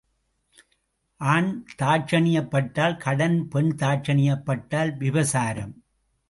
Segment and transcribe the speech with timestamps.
[1.21, 1.65] ஆண்
[1.81, 5.73] தாட்சண்யப் பட்டால் கடன் பெண் தாட்சண்யப் பட்டால் விபசாரம்.